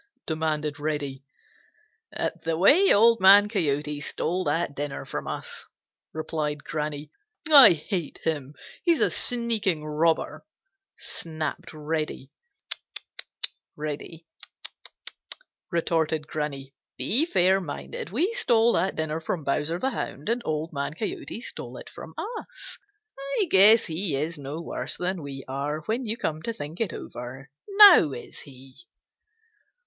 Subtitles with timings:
[0.25, 1.23] demanded Reddy.
[2.11, 5.67] "At the way Old Man Coyote stole that dinner from us,"
[6.11, 7.11] replied Granny.
[7.51, 8.55] "I hate him!
[8.83, 10.43] He's a sneaking robber!"
[10.97, 12.31] snapped Reddy.
[12.71, 14.25] "Tut, tut, Reddy!
[14.41, 16.73] Tut, tut!" retorted Granny.
[16.97, 18.09] "Be fair minded.
[18.09, 22.15] We stole that dinner from Bowser the Hound, and Old Man Coyote stole it from
[22.17, 22.79] us.
[23.37, 26.91] I guess he is no worse than we are, when you come to think it
[26.91, 27.51] over.
[27.69, 28.77] Now is he?"